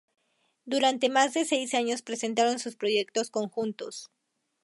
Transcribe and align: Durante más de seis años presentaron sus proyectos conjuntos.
Durante 0.65 1.09
más 1.09 1.35
de 1.35 1.45
seis 1.45 1.75
años 1.75 2.01
presentaron 2.01 2.57
sus 2.57 2.75
proyectos 2.75 3.29
conjuntos. 3.29 4.09